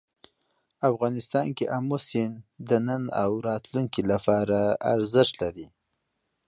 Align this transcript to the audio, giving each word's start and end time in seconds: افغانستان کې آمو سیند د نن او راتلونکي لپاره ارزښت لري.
افغانستان 0.91 1.47
کې 1.57 1.65
آمو 1.77 1.97
سیند 2.07 2.35
د 2.69 2.71
نن 2.87 3.03
او 3.23 3.31
راتلونکي 3.49 4.01
لپاره 4.11 4.59
ارزښت 4.93 5.33
لري. 5.43 5.67